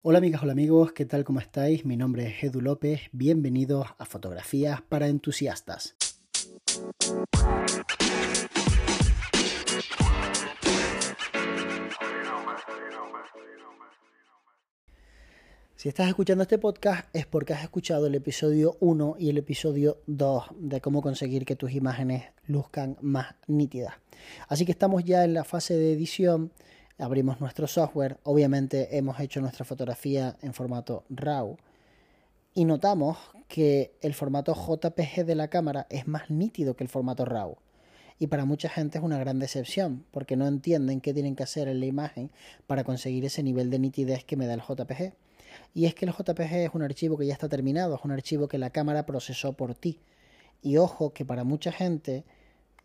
[0.00, 1.24] Hola amigas, hola amigos, ¿qué tal?
[1.24, 1.84] ¿Cómo estáis?
[1.84, 5.96] Mi nombre es Edu López, bienvenidos a Fotografías para Entusiastas.
[15.74, 19.98] Si estás escuchando este podcast es porque has escuchado el episodio 1 y el episodio
[20.06, 23.94] 2 de cómo conseguir que tus imágenes luzcan más nítidas.
[24.46, 26.52] Así que estamos ya en la fase de edición
[26.98, 31.56] abrimos nuestro software, obviamente hemos hecho nuestra fotografía en formato RAW
[32.54, 37.24] y notamos que el formato JPG de la cámara es más nítido que el formato
[37.24, 37.56] RAW.
[38.18, 41.68] Y para mucha gente es una gran decepción, porque no entienden qué tienen que hacer
[41.68, 42.32] en la imagen
[42.66, 45.14] para conseguir ese nivel de nitidez que me da el JPG.
[45.72, 48.48] Y es que el JPG es un archivo que ya está terminado, es un archivo
[48.48, 50.00] que la cámara procesó por ti.
[50.60, 52.24] Y ojo que para mucha gente,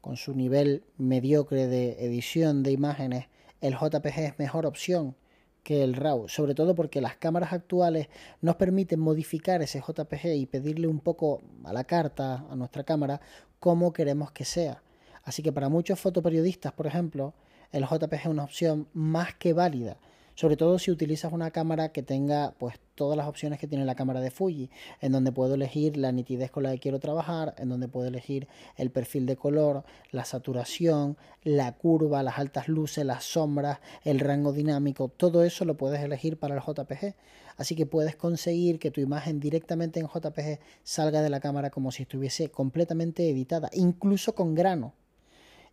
[0.00, 3.26] con su nivel mediocre de edición de imágenes,
[3.60, 5.16] el JPG es mejor opción
[5.62, 8.08] que el RAW, sobre todo porque las cámaras actuales
[8.40, 13.20] nos permiten modificar ese JPG y pedirle un poco a la carta, a nuestra cámara,
[13.58, 14.82] cómo queremos que sea.
[15.24, 17.34] Así que para muchos fotoperiodistas, por ejemplo,
[17.72, 19.96] el JPG es una opción más que válida
[20.36, 23.94] sobre todo si utilizas una cámara que tenga pues todas las opciones que tiene la
[23.94, 24.70] cámara de Fuji,
[25.00, 28.46] en donde puedo elegir la nitidez con la que quiero trabajar, en donde puedo elegir
[28.76, 34.52] el perfil de color, la saturación, la curva, las altas luces, las sombras, el rango
[34.52, 37.14] dinámico, todo eso lo puedes elegir para el JPG.
[37.56, 41.90] Así que puedes conseguir que tu imagen directamente en JPG salga de la cámara como
[41.90, 44.92] si estuviese completamente editada, incluso con grano.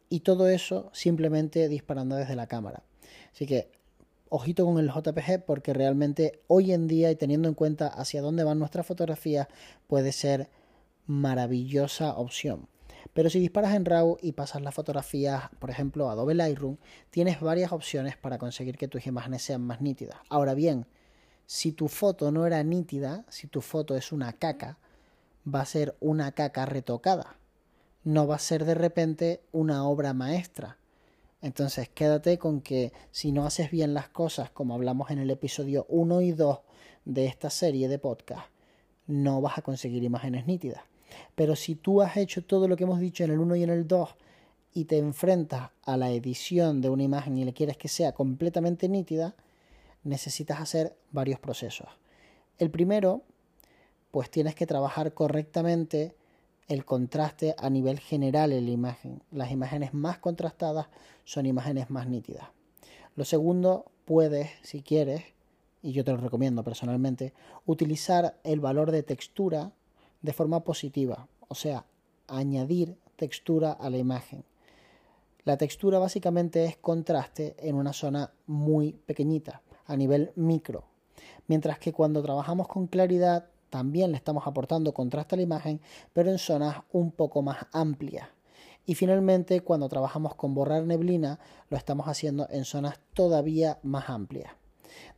[0.08, 2.84] Y todo eso simplemente disparando desde la cámara.
[3.34, 3.83] Así que
[4.36, 8.44] ojito con el JPG porque realmente hoy en día y teniendo en cuenta hacia dónde
[8.44, 9.48] van nuestras fotografías
[9.86, 10.50] puede ser
[11.06, 12.68] maravillosa opción.
[13.14, 16.78] Pero si disparas en RAW y pasas las fotografías, por ejemplo, a Adobe Lightroom,
[17.12, 20.18] tienes varias opciones para conseguir que tus imágenes sean más nítidas.
[20.30, 20.88] Ahora bien,
[21.46, 24.80] si tu foto no era nítida, si tu foto es una caca,
[25.48, 27.36] va a ser una caca retocada.
[28.04, 30.80] No va a ser de repente una obra maestra.
[31.44, 35.86] Entonces quédate con que si no haces bien las cosas, como hablamos en el episodio
[35.90, 36.60] 1 y 2
[37.04, 38.48] de esta serie de podcast,
[39.08, 40.82] no vas a conseguir imágenes nítidas.
[41.36, 43.70] Pero si tú has hecho todo lo que hemos dicho en el 1 y en
[43.72, 44.16] el 2
[44.74, 48.88] y te enfrentas a la edición de una imagen y le quieres que sea completamente
[48.88, 49.36] nítida,
[50.06, 51.90] necesitas hacer varios procesos.
[52.58, 53.22] El primero,
[54.12, 56.16] pues tienes que trabajar correctamente
[56.68, 59.22] el contraste a nivel general en la imagen.
[59.32, 60.88] Las imágenes más contrastadas
[61.24, 62.48] son imágenes más nítidas.
[63.16, 65.24] Lo segundo, puedes, si quieres,
[65.82, 67.34] y yo te lo recomiendo personalmente,
[67.66, 69.72] utilizar el valor de textura
[70.22, 71.86] de forma positiva, o sea,
[72.28, 74.46] añadir textura a la imagen.
[75.44, 80.86] La textura básicamente es contraste en una zona muy pequeñita, a nivel micro,
[81.48, 85.82] mientras que cuando trabajamos con claridad también le estamos aportando contraste a la imagen,
[86.14, 88.30] pero en zonas un poco más amplias.
[88.86, 91.40] Y finalmente, cuando trabajamos con borrar neblina,
[91.72, 94.52] lo estamos haciendo en zonas todavía más amplias.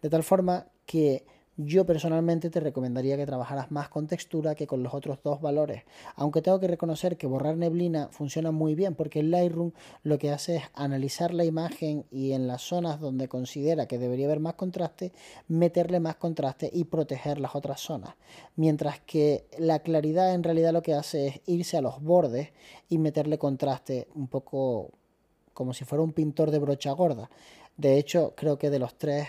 [0.02, 1.26] De tal forma que
[1.58, 5.84] yo personalmente te recomendaría que trabajaras más con textura que con los otros dos valores,
[6.16, 9.72] aunque tengo que reconocer que borrar neblina funciona muy bien porque el Lightroom
[10.04, 14.26] lo que hace es analizar la imagen y en las zonas donde considera que debería
[14.26, 15.14] haber más contraste,
[15.48, 18.16] meterle más contraste y proteger las otras zonas,
[18.56, 22.52] mientras que la claridad en realidad lo que hace es irse a los bordes
[22.90, 24.92] y meterle contraste un poco
[25.54, 27.30] como si fuera un pintor de brocha gorda.
[27.78, 29.28] De hecho, creo que de los tres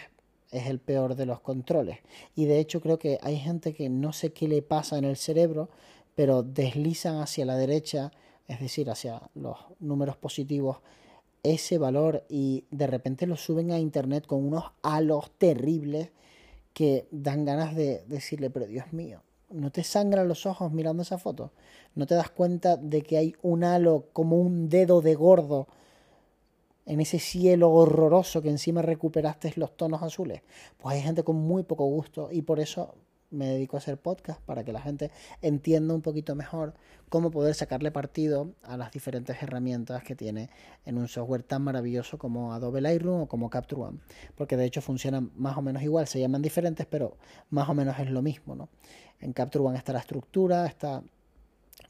[0.56, 1.98] es el peor de los controles.
[2.34, 5.16] Y de hecho creo que hay gente que no sé qué le pasa en el
[5.16, 5.68] cerebro,
[6.14, 8.10] pero deslizan hacia la derecha,
[8.48, 10.78] es decir, hacia los números positivos,
[11.42, 16.10] ese valor y de repente lo suben a internet con unos halos terribles
[16.72, 21.18] que dan ganas de decirle, pero Dios mío, ¿no te sangran los ojos mirando esa
[21.18, 21.52] foto?
[21.94, 25.68] ¿No te das cuenta de que hay un halo como un dedo de gordo
[26.86, 30.42] en ese cielo horroroso que encima recuperaste los tonos azules.
[30.78, 32.94] Pues hay gente con muy poco gusto y por eso
[33.30, 35.10] me dedico a hacer podcast para que la gente
[35.42, 36.74] entienda un poquito mejor
[37.08, 40.50] cómo poder sacarle partido a las diferentes herramientas que tiene
[40.84, 43.98] en un software tan maravilloso como Adobe Lightroom o como Capture One,
[44.36, 47.16] porque de hecho funcionan más o menos igual, se llaman diferentes, pero
[47.50, 48.68] más o menos es lo mismo, ¿no?
[49.20, 51.02] En Capture One está la estructura, está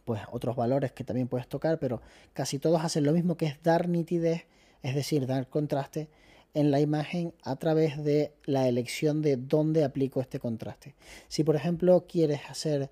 [0.04, 2.00] pues otros valores que también puedes tocar, pero
[2.32, 4.46] casi todos hacen lo mismo que es dar nitidez
[4.82, 6.08] es decir, dar contraste
[6.54, 10.94] en la imagen a través de la elección de dónde aplico este contraste.
[11.28, 12.88] Si por ejemplo quieres hacer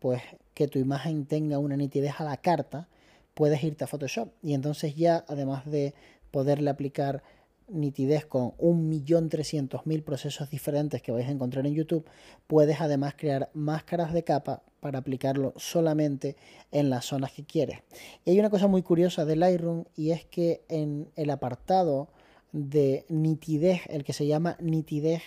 [0.00, 0.22] pues
[0.54, 2.88] que tu imagen tenga una nitidez a la carta,
[3.34, 5.94] puedes irte a Photoshop y entonces ya además de
[6.30, 7.22] poderle aplicar
[7.68, 12.06] nitidez con 1.300.000 procesos diferentes que vais a encontrar en YouTube,
[12.46, 16.36] puedes además crear máscaras de capa para aplicarlo solamente
[16.70, 17.80] en las zonas que quieres.
[18.24, 22.06] Y hay una cosa muy curiosa de Lightroom y es que en el apartado
[22.52, 25.22] de nitidez, el que se llama nitidez,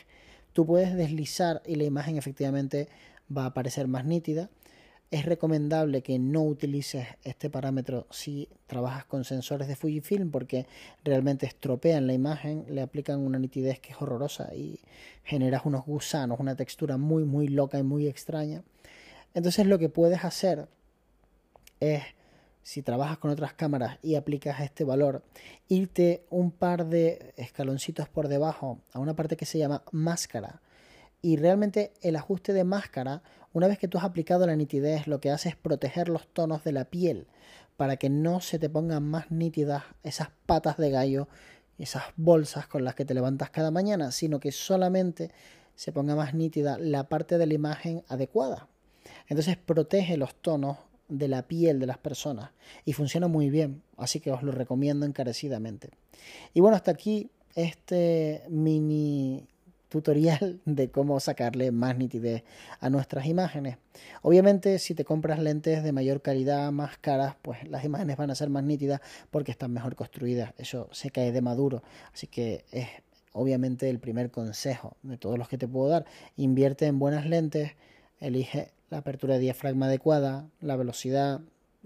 [0.54, 2.88] tú puedes deslizar y la imagen efectivamente
[3.36, 4.50] va a aparecer más nítida
[5.12, 10.68] es recomendable que no utilices este parámetro si trabajas con sensores de Fujifilm porque
[11.04, 14.80] realmente estropean la imagen, le aplican una nitidez que es horrorosa y
[15.24, 18.62] generas unos gusanos, una textura muy muy loca y muy extraña.
[19.34, 20.68] Entonces lo que puedes hacer
[21.80, 22.04] es,
[22.64, 25.24] si trabajas con otras cámaras y aplicas este valor,
[25.68, 30.62] irte un par de escaloncitos por debajo a una parte que se llama máscara.
[31.22, 33.22] Y realmente el ajuste de máscara
[33.52, 36.64] una vez que tú has aplicado la nitidez, lo que hace es proteger los tonos
[36.64, 37.28] de la piel
[37.78, 41.28] para que no se te pongan más nítidas esas patas de gallo,
[41.78, 45.32] esas bolsas con las que te levantas cada mañana, sino que solamente
[45.76, 48.68] se ponga más nítida la parte de la imagen adecuada.
[49.28, 50.78] Entonces protege los tonos
[51.08, 52.52] de la piel de las personas
[52.86, 55.90] y funciona muy bien, así que os lo recomiendo encarecidamente.
[56.54, 59.48] Y bueno, hasta aquí este mini
[59.90, 62.44] tutorial de cómo sacarle más nitidez
[62.80, 63.78] a nuestras imágenes.
[64.22, 68.36] Obviamente si te compras lentes de mayor calidad, más caras, pues las imágenes van a
[68.36, 69.02] ser más nítidas
[69.32, 70.54] porque están mejor construidas.
[70.58, 71.84] Eso se cae de maduro.
[72.14, 72.88] Así que es
[73.34, 76.06] obviamente el primer consejo de todos los que te puedo dar.
[76.38, 77.72] Invierte en buenas lentes,
[78.20, 81.42] elige la apertura de diafragma adecuada, la velocidad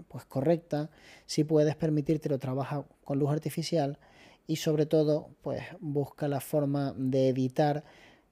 [0.08, 0.90] pues correcta.
[1.26, 3.98] Si puedes permitírtelo, trabaja con luz artificial
[4.46, 7.84] y sobre todo pues busca la forma de editar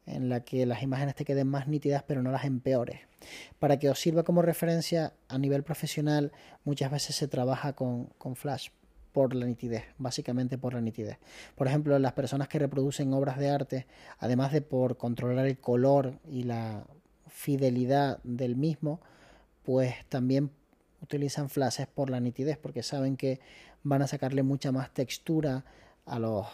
[0.04, 3.00] en la que las imágenes te queden más nítidas pero no las empeores.
[3.58, 6.32] Para que os sirva como referencia a nivel profesional
[6.64, 8.70] muchas veces se trabaja con, con flash
[9.12, 11.18] por la nitidez, básicamente por la nitidez.
[11.54, 13.86] Por ejemplo, las personas que reproducen obras de arte,
[14.18, 16.84] además de por controlar el color y la
[17.32, 19.00] fidelidad del mismo,
[19.64, 20.50] pues también
[21.00, 23.40] utilizan flashes por la nitidez, porque saben que
[23.82, 25.64] van a sacarle mucha más textura
[26.04, 26.46] a los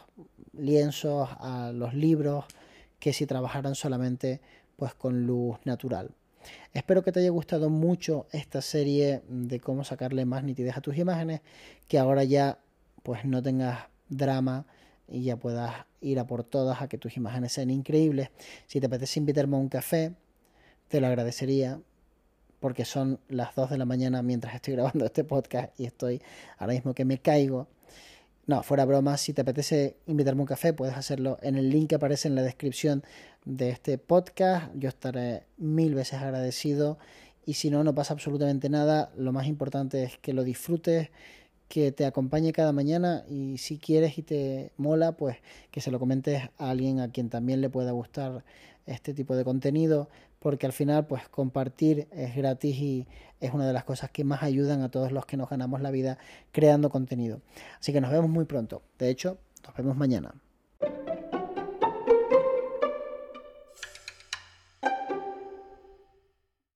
[0.52, 2.44] lienzos, a los libros,
[2.98, 4.40] que si trabajaran solamente
[4.76, 6.10] pues con luz natural.
[6.72, 10.96] Espero que te haya gustado mucho esta serie de cómo sacarle más nitidez a tus
[10.96, 11.40] imágenes,
[11.88, 12.58] que ahora ya
[13.02, 14.66] pues no tengas drama
[15.08, 18.30] y ya puedas ir a por todas a que tus imágenes sean increíbles.
[18.66, 20.14] Si te apetece invitarme a un café,
[20.88, 21.80] te lo agradecería
[22.60, 26.20] porque son las 2 de la mañana mientras estoy grabando este podcast y estoy
[26.58, 27.68] ahora mismo que me caigo
[28.48, 31.90] no, fuera broma, si te apetece invitarme a un café, puedes hacerlo en el link
[31.90, 33.04] que aparece en la descripción
[33.44, 34.72] de este podcast.
[34.74, 36.96] Yo estaré mil veces agradecido.
[37.44, 39.12] Y si no, no pasa absolutamente nada.
[39.18, 41.10] Lo más importante es que lo disfrutes,
[41.68, 45.36] que te acompañe cada mañana y si quieres y te mola, pues
[45.70, 48.44] que se lo comentes a alguien a quien también le pueda gustar
[48.86, 50.08] este tipo de contenido,
[50.38, 53.06] porque al final pues compartir es gratis y
[53.40, 55.90] es una de las cosas que más ayudan a todos los que nos ganamos la
[55.90, 56.18] vida
[56.52, 57.40] creando contenido.
[57.78, 58.82] Así que nos vemos muy pronto.
[58.98, 60.34] De hecho, nos vemos mañana.